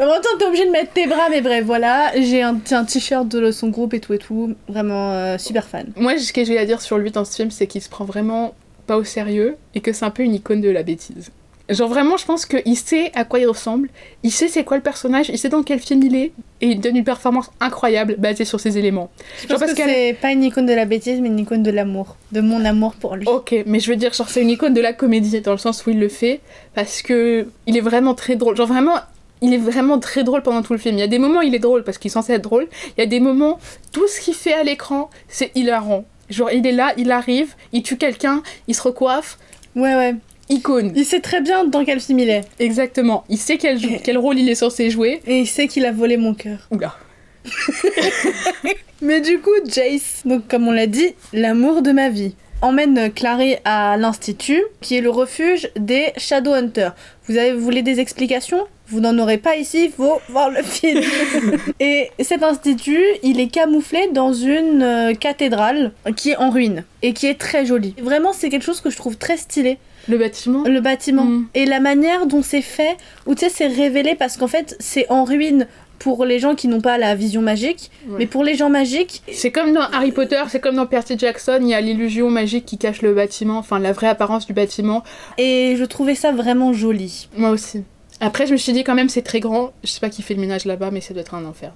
[0.02, 2.10] En même temps, t'es obligé de mettre tes bras, mais bref, voilà.
[2.20, 4.54] J'ai un, un t-shirt de son groupe et tout et tout.
[4.68, 5.86] Vraiment euh, super fan.
[5.96, 8.04] Moi, ce que j'ai à dire sur lui dans ce film, c'est qu'il se prend
[8.04, 8.54] vraiment
[8.88, 11.30] pas au sérieux et que c'est un peu une icône de la bêtise.
[11.68, 13.88] Genre vraiment, je pense qu'il sait à quoi il ressemble,
[14.22, 16.80] il sait c'est quoi le personnage, il sait dans quel film il est, et il
[16.80, 19.10] donne une performance incroyable basée sur ces éléments.
[19.42, 21.64] Je Genre pense parce que c'est pas une icône de la bêtise, mais une icône
[21.64, 22.16] de l'amour.
[22.30, 23.26] De mon amour pour lui.
[23.26, 25.84] Ok, mais je veux dire, genre c'est une icône de la comédie, dans le sens
[25.86, 26.40] où il le fait,
[26.74, 28.56] parce que il est vraiment très drôle.
[28.56, 28.94] Genre vraiment,
[29.42, 30.96] il est vraiment très drôle pendant tout le film.
[30.96, 32.68] Il y a des moments où il est drôle parce qu'il est censé être drôle,
[32.96, 33.58] il y a des moments,
[33.90, 36.04] tout ce qu'il fait à l'écran, c'est hilarant.
[36.30, 39.38] Genre il est là, il arrive, il tue quelqu'un, il se recoiffe,
[39.76, 40.14] Ouais, ouais.
[40.48, 40.92] Icône.
[40.94, 42.44] Il sait très bien dans quel film il est.
[42.58, 45.20] Exactement, il sait quel, quel rôle il est censé jouer.
[45.26, 46.68] Et il sait qu'il a volé mon cœur.
[46.70, 46.96] Oula.
[49.02, 53.56] Mais du coup, Jace, donc comme on l'a dit, l'amour de ma vie, emmène Clary
[53.64, 56.94] à l'Institut, qui est le refuge des Shadowhunters.
[57.28, 58.66] Vous, avez, vous voulez des explications?
[58.88, 61.02] Vous n'en aurez pas ici, il faut voir le film.
[61.80, 67.12] et cet institut, il est camouflé dans une euh, cathédrale qui est en ruine et
[67.12, 67.94] qui est très jolie.
[68.00, 70.62] Vraiment, c'est quelque chose que je trouve très stylé, Le bâtiment?
[70.64, 71.24] Le bâtiment.
[71.24, 71.46] Mm.
[71.54, 72.96] Et la manière dont c'est fait,
[73.26, 75.66] où tu sais, c'est révélé parce qu'en fait, c'est en ruine
[75.98, 78.16] pour les gens qui n'ont pas la vision magique, Ouais.
[78.18, 81.58] mais pour les gens magiques, C'est comme dans Harry Potter, c'est comme dans Percy Jackson,
[81.62, 85.02] il y a l'illusion magique qui cache le bâtiment, enfin la vraie apparence du bâtiment.
[85.38, 87.28] Et je trouvais ça vraiment joli.
[87.36, 87.82] Moi aussi.
[88.20, 89.72] Après, je me suis dit quand même, c'est très grand.
[89.84, 91.72] Je sais pas qui fait le ménage là-bas, mais ça doit être un enfer.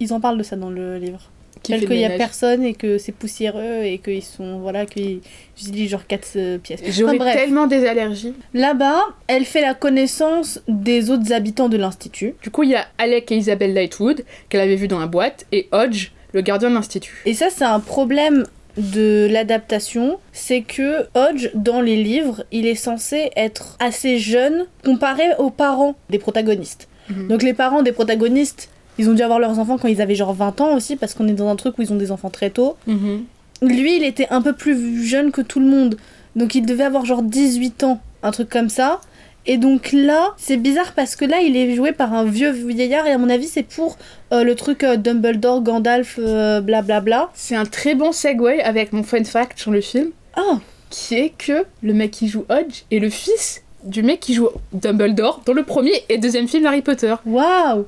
[0.00, 1.20] Ils en parlent de ça dans le livre.
[1.62, 4.58] Tel qu'il y a personne et que c'est poussiéreux et qu'ils sont.
[4.58, 5.20] Voilà, qu'ils
[5.58, 6.80] utilisent genre 4 pièces.
[6.88, 8.34] J'aurais Enfin, tellement des allergies.
[8.52, 12.34] Là-bas, elle fait la connaissance des autres habitants de l'Institut.
[12.42, 15.46] Du coup, il y a Alec et Isabelle Lightwood, qu'elle avait vu dans la boîte,
[15.52, 17.22] et Hodge, le gardien de l'institut.
[17.24, 18.44] Et ça, c'est un problème
[18.76, 25.24] de l'adaptation, c'est que Hodge, dans les livres, il est censé être assez jeune comparé
[25.38, 26.88] aux parents des protagonistes.
[27.08, 27.28] Mhm.
[27.28, 30.34] Donc les parents des protagonistes, ils ont dû avoir leurs enfants quand ils avaient genre
[30.34, 32.50] 20 ans aussi, parce qu'on est dans un truc où ils ont des enfants très
[32.50, 32.76] tôt.
[32.86, 33.24] Mhm.
[33.62, 35.96] Lui, il était un peu plus jeune que tout le monde.
[36.36, 39.00] Donc il devait avoir genre 18 ans, un truc comme ça.
[39.46, 43.06] Et donc là, c'est bizarre parce que là, il est joué par un vieux vieillard
[43.06, 43.98] et à mon avis, c'est pour
[44.32, 47.30] euh, le truc euh, Dumbledore, Gandalf, euh, blablabla.
[47.34, 50.58] C'est un très bon segue avec mon fun fact sur le film, Ah,
[50.90, 54.48] qui est que le mec qui joue Hodge est le fils du mec qui joue
[54.72, 57.14] Dumbledore dans le premier et deuxième film Harry Potter.
[57.26, 57.84] waouh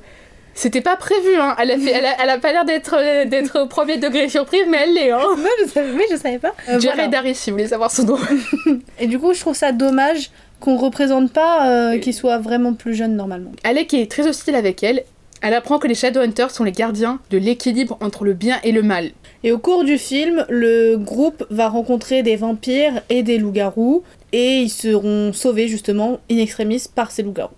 [0.53, 1.55] C'était pas prévu, hein.
[1.59, 4.29] Elle a, fait, elle a, elle a pas l'air d'être euh, d'être au premier degré
[4.29, 5.21] surprise, mais elle l'est, hein.
[5.37, 6.53] Moi, je savais, oui, je savais pas.
[6.69, 7.17] Euh, Jared voilà.
[7.17, 8.17] Harris, si vous voulez savoir son nom.
[8.99, 12.95] Et du coup, je trouve ça dommage qu'on représente pas euh, qu'il soit vraiment plus
[12.95, 13.51] jeune normalement.
[13.63, 15.03] Alec est très hostile avec elle.
[15.41, 18.81] Elle apprend que les Shadowhunters sont les gardiens de l'équilibre entre le bien et le
[18.81, 19.11] mal.
[19.43, 24.57] Et au cours du film, le groupe va rencontrer des vampires et des loups-garous, et
[24.61, 27.53] ils seront sauvés justement in extremis par ces loups-garous.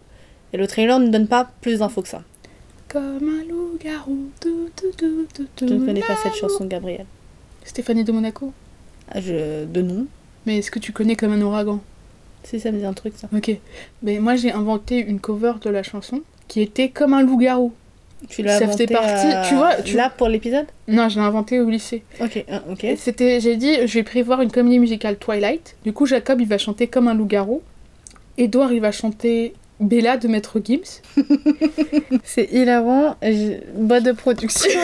[0.52, 2.24] Et le trailer ne donne pas plus d'infos que ça.
[2.90, 4.30] Comme un loup-garou.
[4.44, 7.06] Je ne connais pas cette chanson, Gabriel.
[7.64, 8.52] Stéphanie de Monaco?
[9.10, 9.66] Ah, je...
[9.66, 10.06] De nom.
[10.46, 11.80] Mais est-ce que tu connais comme un ouragan?
[12.50, 13.28] Si ça me dit un truc, ça.
[13.36, 13.52] Ok.
[14.02, 17.74] Mais moi j'ai inventé une cover de la chanson qui était comme un loup-garou.
[18.28, 20.66] Tu l'as Ça inventé partie- à- tu vois, tu- Là, pour l'épisode?
[20.88, 22.04] Non, je l'ai inventé au lycée.
[22.20, 22.86] Ok, ah, ok.
[22.98, 25.76] C'était, j'ai dit, je vais prévoir une comédie musicale Twilight.
[25.86, 27.62] Du coup, Jacob, il va chanter comme un loup-garou.
[28.38, 31.02] Edouard, il va chanter Bella de Maître Gims.
[32.24, 33.16] C'est hilarant,
[33.76, 34.70] boîte de production.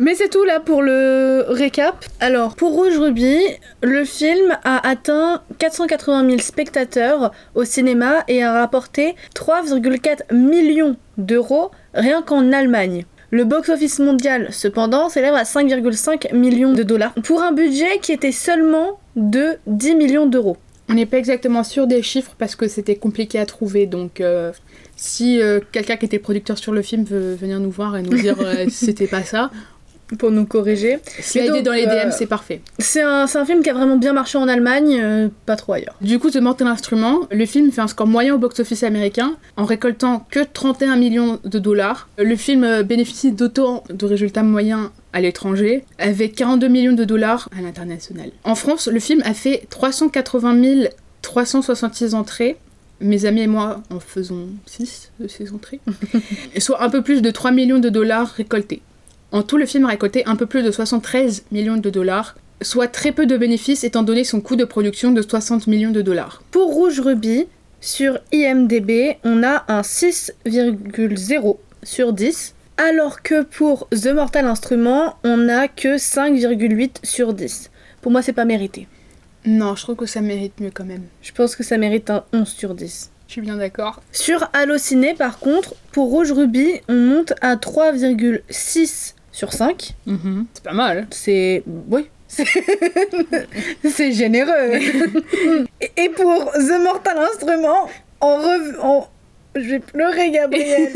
[0.00, 2.04] Mais c'est tout là pour le récap.
[2.20, 3.36] Alors, pour Rouge Ruby,
[3.82, 11.72] le film a atteint 480 000 spectateurs au cinéma et a rapporté 3,4 millions d'euros
[11.94, 13.06] rien qu'en Allemagne.
[13.30, 18.32] Le box-office mondial, cependant, s'élève à 5,5 millions de dollars pour un budget qui était
[18.32, 20.56] seulement de 10 millions d'euros.
[20.88, 23.86] On n'est pas exactement sûr des chiffres parce que c'était compliqué à trouver.
[23.86, 24.52] Donc, euh,
[24.96, 28.16] si euh, quelqu'un qui était producteur sur le film veut venir nous voir et nous
[28.16, 29.50] dire euh, c'était pas ça,
[30.18, 31.00] Pour nous corriger.
[31.20, 32.62] si donc, dans les DM, euh, c'est parfait.
[32.78, 35.74] C'est un, c'est un film qui a vraiment bien marché en Allemagne, euh, pas trop
[35.74, 35.96] ailleurs.
[36.00, 39.64] Du coup, The Mortal Instrument, le film fait un score moyen au box-office américain en
[39.64, 42.08] récoltant que 31 millions de dollars.
[42.16, 47.48] Le film euh, bénéficie d'autant de résultats moyens à l'étranger, avec 42 millions de dollars
[47.56, 48.30] à l'international.
[48.44, 50.88] En France, le film a fait 380
[51.22, 52.56] 366 entrées.
[53.00, 55.78] Mes amis et moi en faisons 6 de ces entrées,
[56.58, 58.82] soit un peu plus de 3 millions de dollars récoltés.
[59.30, 62.88] En tout, le film a récolté un peu plus de 73 millions de dollars, soit
[62.88, 66.42] très peu de bénéfices étant donné son coût de production de 60 millions de dollars.
[66.50, 67.46] Pour Rouge Ruby,
[67.80, 75.48] sur IMDB, on a un 6,0 sur 10, alors que pour The Mortal Instrument, on
[75.48, 77.70] a que 5,8 sur 10.
[78.00, 78.88] Pour moi, c'est pas mérité.
[79.44, 81.04] Non, je trouve que ça mérite mieux quand même.
[81.22, 83.10] Je pense que ça mérite un 11 sur 10.
[83.26, 84.00] Je suis bien d'accord.
[84.10, 89.94] Sur Allociné, par contre, pour Rouge Ruby, on monte à 3,6 sur 5.
[90.52, 91.06] C'est pas mal.
[91.12, 91.62] C'est.
[91.88, 92.08] Oui.
[92.28, 94.72] C'est généreux.
[95.96, 97.88] Et- pour The Mortal Instrument,
[98.20, 98.76] en rev...
[98.82, 99.08] en...
[99.54, 100.92] Je vais pleurer, Gabriel.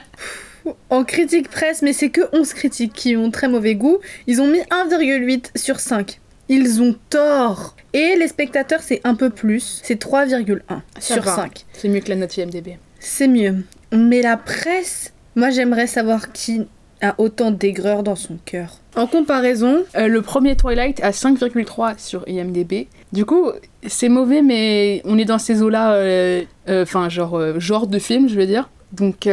[0.90, 4.46] en critique presse, mais c'est que 11 critiques qui ont très mauvais goût, ils ont
[4.46, 6.20] mis 1,8 sur 5.
[6.48, 7.76] Ils ont tort.
[7.92, 9.80] Et les spectateurs, c'est un peu plus.
[9.84, 10.58] C'est 3,1
[10.98, 11.36] Ça sur va.
[11.36, 11.66] 5.
[11.74, 12.78] C'est mieux que la note IMDB.
[12.98, 13.64] C'est mieux.
[13.92, 16.66] Mais la presse, moi j'aimerais savoir qui
[17.02, 18.78] a autant d'aigreur dans son cœur.
[18.96, 22.86] En comparaison, Euh, le premier Twilight a 5,3 sur IMDB.
[23.12, 23.50] Du coup,
[23.86, 28.28] c'est mauvais, mais on est dans ces eaux-là, euh, euh, enfin, genre, genre de film,
[28.28, 28.70] je veux dire.
[28.92, 29.26] Donc,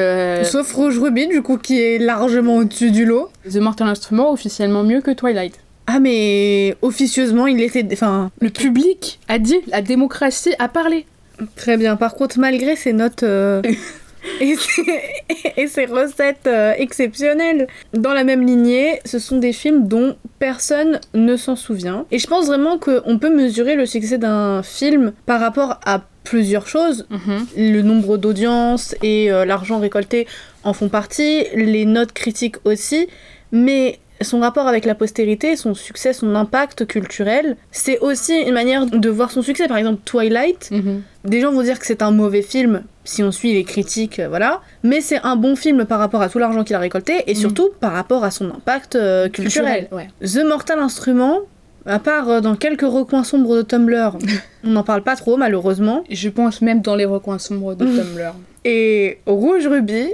[0.46, 3.30] sauf Rouge Ruby du coup qui est largement au-dessus du lot.
[3.52, 5.60] The Mortal Instrument officiellement mieux que Twilight.
[5.88, 7.86] Ah mais officieusement il était...
[7.92, 11.06] Enfin, Le public a dit, la démocratie a parlé.
[11.58, 11.98] très bien.
[11.98, 13.24] Par contre malgré ses notes...
[13.24, 13.62] euh,
[15.58, 17.68] Et ses recettes euh, exceptionnelles.
[17.94, 22.06] Dans la même lignée, ce sont des films dont personne ne s'en souvient.
[22.12, 26.68] Et je pense vraiment qu'on peut mesurer le succès d'un film par rapport à plusieurs
[26.68, 27.08] choses.
[27.58, 30.28] Le nombre d'audiences et euh, l'argent récolté
[30.64, 33.08] en font partie, les notes critiques aussi,
[33.52, 38.86] mais son rapport avec la postérité, son succès, son impact culturel, c'est aussi une manière
[38.86, 39.68] de voir son succès.
[39.68, 41.02] Par exemple, Twilight, Mhm.
[41.26, 44.28] des gens vont dire que c'est un mauvais film si on suit les critiques, euh,
[44.30, 47.34] voilà, mais c'est un bon film par rapport à tout l'argent qu'il a récolté et
[47.34, 47.40] Mhm.
[47.40, 49.88] surtout par rapport à son impact euh, culturel.
[49.92, 50.10] ouais.
[50.22, 51.40] The Mortal Instrument,
[51.86, 54.18] à part euh, dans quelques recoins sombres de Tumblr,
[54.64, 56.04] on n'en parle pas trop malheureusement.
[56.10, 57.86] Je pense même dans les recoins sombres de.
[57.86, 58.36] Tumblr.
[58.66, 60.10] Et Rouge Ruby,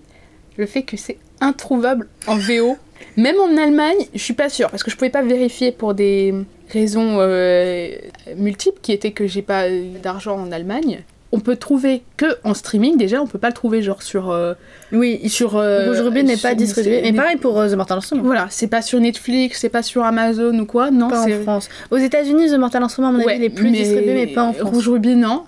[0.58, 2.78] Le fait que c'est introuvable en VO.
[3.18, 6.34] Même en Allemagne, je suis pas sûre, parce que je pouvais pas vérifier pour des
[6.70, 7.90] raisons euh,
[8.38, 9.66] multiples, qui étaient que j'ai pas
[10.02, 11.04] d'argent en Allemagne.
[11.36, 14.30] On peut trouver que en streaming, déjà, on peut pas le trouver genre sur.
[14.30, 14.54] euh,
[14.92, 17.02] Oui, sur euh, Rouge Ruby n'est pas distribué.
[17.02, 18.22] Mais pareil pour euh, The Mortal Instrument.
[18.24, 21.70] Voilà, c'est pas sur Netflix, c'est pas sur Amazon ou quoi, non, Pas en France.
[21.90, 24.44] Aux États-Unis, The Mortal Instrument, à mon avis, il est plus mais distribué, mais pas
[24.44, 24.70] en France.
[24.74, 25.44] Rouge Ruby, non.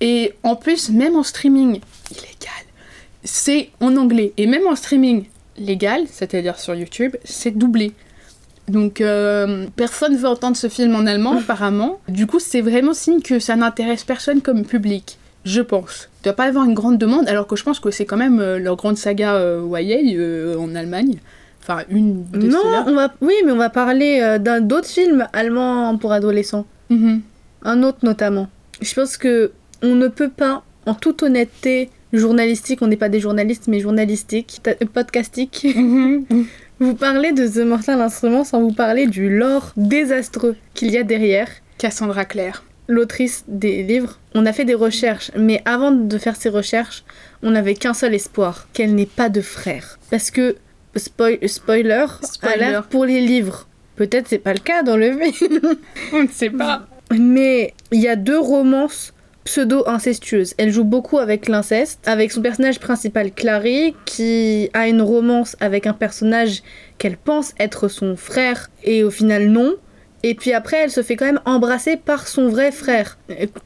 [0.00, 2.64] Et en plus, même en streaming illégal,
[3.24, 4.32] c'est en anglais.
[4.36, 5.24] Et même en streaming
[5.56, 7.92] légal, c'est-à-dire sur YouTube, c'est doublé.
[8.68, 12.00] Donc, euh, personne veut entendre ce film en allemand, apparemment.
[12.08, 15.16] Du coup, c'est vraiment signe que ça n'intéresse personne comme public,
[15.48, 16.08] je pense.
[16.20, 18.16] Il doit pas y avoir une grande demande, alors que je pense que c'est quand
[18.16, 21.16] même euh, leur grande saga euh, YA euh, en Allemagne.
[21.62, 23.12] Enfin, une de Non, on va...
[23.20, 26.66] oui, mais on va parler euh, d'un d'autres films allemands pour adolescents.
[26.90, 27.20] Mhm.
[27.64, 28.48] Un autre notamment.
[28.80, 33.20] Je pense que on ne peut pas, en toute honnêteté journalistique, on n'est pas des
[33.20, 34.60] journalistes, mais journalistique,
[34.94, 36.24] podcastique, Mhm.
[36.80, 41.02] vous parler de The Mortal Instrument sans vous parler du lore désastreux qu'il y a
[41.02, 41.48] derrière.
[41.78, 42.62] Cassandra Clare.
[42.88, 47.04] L'autrice des livres, on a fait des recherches, mais avant de faire ces recherches,
[47.42, 49.98] on n'avait qu'un seul espoir, qu'elle n'ait pas de frère.
[50.10, 50.56] Parce que,
[50.96, 52.80] spoil- spoiler, Spoiler.
[52.90, 55.60] pour les livres, Peut-être c'est pas le cas dans le film.
[56.12, 56.86] On ne sait pas.
[57.18, 59.12] Mais il y a deux romances
[59.44, 60.54] pseudo-incestueuses.
[60.56, 65.86] Elle joue beaucoup avec l'inceste, avec son personnage principal Clary, qui a une romance avec
[65.88, 66.62] un personnage
[66.98, 69.74] qu'elle pense être son frère, et au final non.
[70.24, 73.18] Et puis après, elle se fait quand même embrasser par son vrai frère.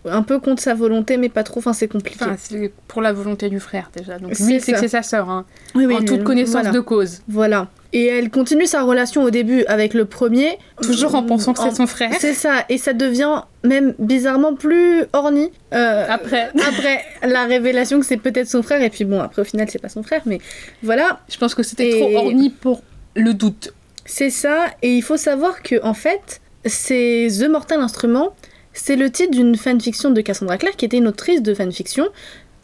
[0.04, 1.58] Un peu contre sa volonté, mais pas trop.
[1.60, 2.18] Enfin, c'est compliqué.
[2.22, 4.18] Enfin, c'est pour la volonté du frère déjà.
[4.18, 5.46] Donc C'est lui, c'est que c'est sa sœur, hein.
[5.74, 6.70] oui, en toute connaissance voilà.
[6.70, 7.22] de cause.
[7.26, 7.68] Voilà.
[7.94, 10.58] Et elle continue sa relation au début avec le premier.
[10.82, 12.10] Toujours en pensant que c'est son frère.
[12.18, 12.64] C'est ça.
[12.68, 15.50] Et ça devient même bizarrement plus orni.
[15.72, 18.82] euh, Après, après la révélation que c'est peut-être son frère.
[18.82, 20.20] Et puis bon, après au final, c'est pas son frère.
[20.26, 20.38] Mais
[20.82, 21.20] voilà.
[21.30, 22.82] je pense que c'était Et- trop orni pour
[23.16, 23.72] le doute.
[24.04, 28.34] C'est ça, et il faut savoir que en fait, c'est The Mortal Instrument,
[28.72, 32.08] c'est le titre d'une fanfiction de Cassandra Clare qui était une autrice de fanfiction,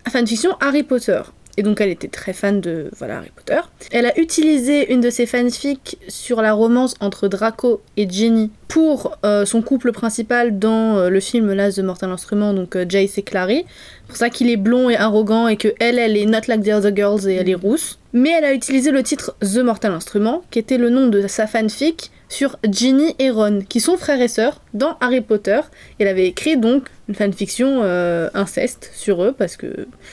[0.09, 1.21] fanfiction Harry Potter.
[1.59, 3.61] Et donc elle était très fan de voilà Harry Potter.
[3.91, 9.19] Elle a utilisé une de ses fanfics sur la romance entre Draco et Ginny pour
[9.25, 13.19] euh, son couple principal dans euh, le film là The Mortal Instrument, donc euh, Jace
[13.19, 13.67] et Clary.
[14.09, 16.69] Pour ça qu'il est blond et arrogant et que elle, elle est not like the
[16.71, 17.99] other girls et elle est rousse.
[18.13, 21.47] Mais elle a utilisé le titre The Mortal Instrument, qui était le nom de sa
[21.47, 25.61] fanfic sur Ginny et Ron, qui sont frères et sœurs dans Harry Potter.
[25.99, 29.67] Elle avait écrit donc une fanfiction euh, inceste sur eux, parce que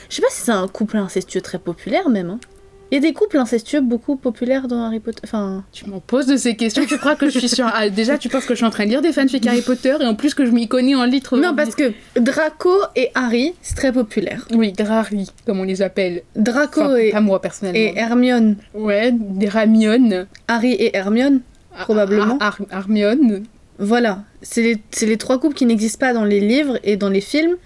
[0.08, 2.30] je sais pas si c'est un couple incestueux très populaire même.
[2.30, 2.40] hein.
[2.90, 5.20] Il y a des couples incestueux beaucoup populaires dans Harry Potter.
[5.24, 7.66] Enfin, Tu m'en poses de ces questions, tu crois que je suis sur...
[7.74, 9.96] Ah, déjà, tu penses que je suis en train de lire des fanfics Harry Potter
[10.00, 11.36] et en plus que je m'y connais en litres.
[11.36, 14.46] non, parce que Draco et Harry, c'est très populaire.
[14.54, 16.22] Oui, Drari, comme on les appelle.
[16.36, 17.78] Draco Enfin, et, pas moi personnellement.
[17.78, 18.56] et Hermione.
[18.74, 20.26] Ouais, des.
[20.48, 21.40] Harry et Hermione,
[21.80, 22.38] Probablement.
[22.40, 23.42] Ar- Ar- Hermione.
[23.78, 24.20] voilà.
[24.42, 27.20] C'est les, c'est les trois couples qui n'existent pas dans les livres et dans les
[27.20, 27.56] films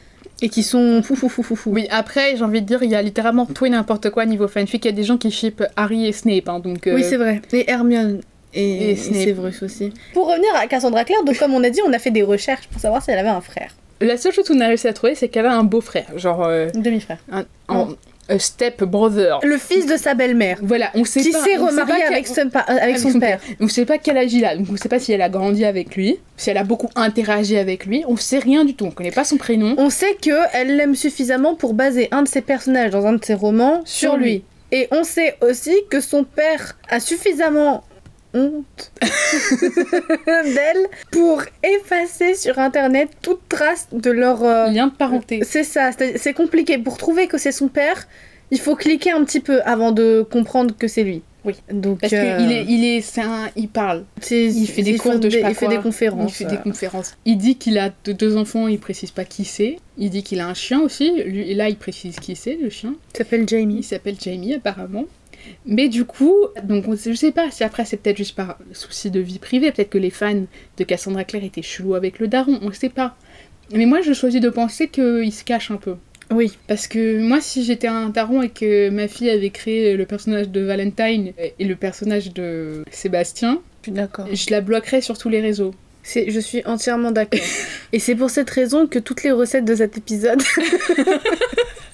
[0.42, 1.70] et qui sont fou fou fou fou fou.
[1.72, 4.48] Oui, après, j'ai envie de dire, il y a littéralement tout et n'importe quoi niveau
[4.48, 4.85] fanfic.
[4.85, 6.87] Il y a des gens qui shippent Harry et Snape, hein, donc...
[6.87, 7.42] euh, Oui, c'est vrai.
[7.53, 8.20] Et Hermione.
[8.53, 9.29] Et, Et et Snape.
[9.29, 9.92] Severus aussi.
[10.12, 12.66] Pour revenir à Cassandra Clare, donc comme on a dit, on a fait des recherches
[12.68, 13.74] pour savoir si elle avait un frère.
[14.00, 16.07] La seule chose qu'on a réussi à trouver, c'est qu'elle a un beau-frère.
[16.16, 17.18] Genre, euh, Un demi-frère.
[17.31, 17.88] un, en-
[18.30, 19.40] a step brother.
[19.42, 20.58] Le fils de sa belle-mère.
[20.62, 21.38] Voilà, on sait Qui pas...
[21.44, 23.40] s'est sait pas remarié avec, son, pa- avec son père.
[23.60, 25.64] On sait pas quel âge il a, donc on sait pas si elle a grandi
[25.64, 28.90] avec lui, si elle a beaucoup interagi avec lui, on sait rien du tout, on
[28.90, 29.74] connaît pas son prénom.
[29.78, 33.24] On sait que elle l'aime suffisamment pour baser un de ses personnages dans un de
[33.24, 34.24] ses romans sur, Sur lui.
[34.32, 34.44] lui.
[34.72, 37.82] Et on sait aussi que son père a suffisamment
[38.34, 38.92] honte
[40.26, 45.40] d'elle pour effacer sur internet toute trace de leur euh, Lien de parenté.
[45.44, 46.78] C'est ça, c'est compliqué.
[46.78, 48.06] Pour trouver que c'est son père,
[48.50, 51.22] il faut cliquer un petit peu avant de comprendre que c'est lui.
[51.42, 51.54] Oui.
[51.72, 54.98] Donc, Parce euh, qu'il est, il est, c'est un, il parle, il fait des il
[55.00, 56.30] cours de je sais des- pas il fait des conférences.
[56.32, 56.62] il fait des euh.
[56.62, 57.14] conférences.
[57.24, 59.78] Il dit qu'il a de- deux enfants, il précise pas qui c'est.
[59.96, 62.68] Il dit qu'il a un chien aussi, lui, et là il précise qui c'est le
[62.68, 62.94] chien.
[63.14, 63.76] Il s'appelle Jamie.
[63.78, 65.06] Il s'appelle Jamie apparemment.
[65.66, 69.11] Mais du coup, donc on- je sais pas si après c'est peut-être juste par souci
[69.11, 70.44] de vie privée, peut-être que les fans
[70.76, 73.16] de Cassandra Clare étaient chelous avec le daron, on sait pas.
[73.72, 75.94] Mais moi je choisis de penser qu'il se cache un peu.
[76.33, 76.57] Oui.
[76.68, 80.48] Parce que moi, si j'étais un daron et que ma fille avait créé le personnage
[80.48, 85.74] de Valentine et le personnage de Sébastien, Je la bloquerais sur tous les réseaux.
[86.05, 87.40] Je suis entièrement d'accord.
[87.92, 90.40] Et c'est pour cette raison que toutes les recettes de cet épisode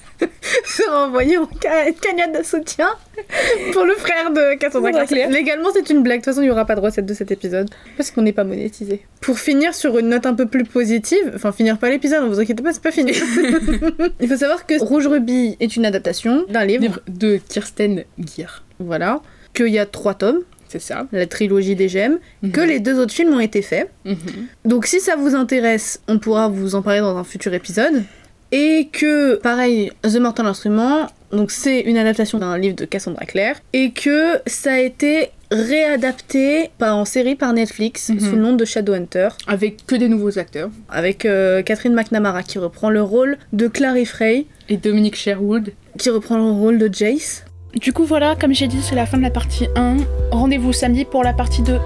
[0.65, 2.89] seront envoyées en ca- cagnotte de soutien
[3.73, 5.27] pour le frère de Cassandra Voilà, Clare.
[5.27, 5.29] Claire.
[5.29, 6.19] Légalement, c'est une blague.
[6.19, 8.33] De toute façon, il n'y aura pas de recette de cet épisode parce qu'on n'est
[8.33, 9.01] pas monétisé.
[9.21, 12.39] Pour finir sur une note un peu plus positive, enfin finir pas l'épisode, ne vous
[12.39, 13.11] inquiétez pas, c'est pas fini.
[14.19, 16.81] il faut savoir que Rouge Rubis est une adaptation d'un livre.
[16.83, 18.63] Livre de Kirsten Gear.
[18.79, 19.21] Voilà.
[19.53, 21.07] Qu'il y a trois tomes, C'est ça.
[21.11, 22.19] la trilogie des gemmes,
[22.53, 22.67] que Mhm.
[22.67, 23.89] les deux autres films ont été faits.
[24.05, 24.17] Mhm.
[24.65, 28.03] Donc si ça vous intéresse, on pourra vous en parler dans un futur épisode.
[28.51, 33.55] Et que, pareil, The Mortal Instrument, donc c'est une adaptation d'un livre de Cassandra Clare,
[33.73, 38.19] et que ça a été réadapté pas en série par Netflix Mhm.
[38.19, 40.69] sous le nom de Shadowhunter, Avec que des nouveaux acteurs.
[40.89, 45.71] avec euh, Catherine McNamara qui reprend le rôle de Clary Frey, Et Dominique Sherwood.
[45.97, 47.43] qui reprend le rôle de Jace.
[47.75, 49.97] Du coup, voilà, comme j'ai dit, c'est la fin de la partie 1.
[50.31, 51.77] Rendez-vous samedi pour la partie 2.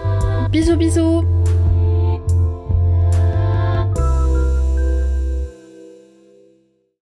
[0.51, 1.23] Bisous, bisous